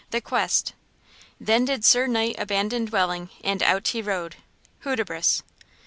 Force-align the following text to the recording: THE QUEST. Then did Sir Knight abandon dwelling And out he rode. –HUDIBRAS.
THE 0.09 0.19
QUEST. 0.19 0.73
Then 1.39 1.63
did 1.63 1.85
Sir 1.85 2.07
Knight 2.07 2.33
abandon 2.39 2.85
dwelling 2.85 3.29
And 3.43 3.61
out 3.61 3.89
he 3.89 4.01
rode. 4.01 4.37
–HUDIBRAS. 4.79 5.43